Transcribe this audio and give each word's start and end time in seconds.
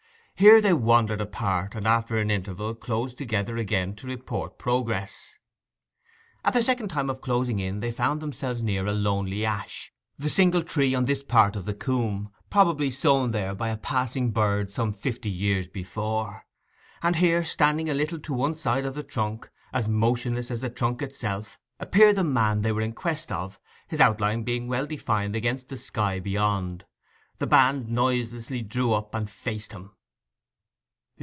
Here 0.37 0.59
they 0.59 0.73
wandered 0.73 1.21
apart, 1.21 1.75
and 1.75 1.85
after 1.85 2.17
an 2.17 2.31
interval 2.31 2.73
closed 2.73 3.15
together 3.15 3.57
again 3.57 3.93
to 3.95 4.07
report 4.07 4.57
progress. 4.57 5.35
At 6.43 6.53
the 6.55 6.63
second 6.63 6.87
time 6.87 7.11
of 7.11 7.21
closing 7.21 7.59
in 7.59 7.79
they 7.79 7.91
found 7.91 8.23
themselves 8.23 8.63
near 8.63 8.87
a 8.87 8.91
lonely 8.91 9.45
ash, 9.45 9.93
the 10.17 10.31
single 10.31 10.63
tree 10.63 10.95
on 10.95 11.05
this 11.05 11.21
part 11.21 11.55
of 11.55 11.65
the 11.65 11.75
coomb, 11.75 12.31
probably 12.49 12.89
sown 12.89 13.29
there 13.29 13.53
by 13.53 13.69
a 13.69 13.77
passing 13.77 14.31
bird 14.31 14.71
some 14.71 14.93
fifty 14.93 15.29
years 15.29 15.67
before. 15.67 16.47
And 17.03 17.17
here, 17.17 17.45
standing 17.45 17.87
a 17.87 17.93
little 17.93 18.17
to 18.21 18.33
one 18.33 18.55
side 18.55 18.85
of 18.87 18.95
the 18.95 19.03
trunk, 19.03 19.47
as 19.71 19.87
motionless 19.87 20.49
as 20.49 20.61
the 20.61 20.71
trunk 20.71 21.03
itself; 21.03 21.59
appeared 21.79 22.15
the 22.15 22.23
man 22.23 22.61
they 22.61 22.71
were 22.71 22.81
in 22.81 22.93
quest 22.93 23.31
of; 23.31 23.59
his 23.87 23.99
outline 23.99 24.41
being 24.41 24.67
well 24.67 24.87
defined 24.87 25.35
against 25.35 25.67
the 25.69 25.77
sky 25.77 26.19
beyond. 26.19 26.85
The 27.37 27.45
band 27.45 27.89
noiselessly 27.89 28.63
drew 28.63 28.91
up 28.93 29.13
and 29.13 29.29
faced 29.29 29.71
him. 29.73 29.91